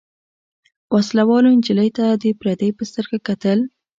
[0.95, 3.59] وسله والو نجلۍ ته د پردۍ په سترګه کتل.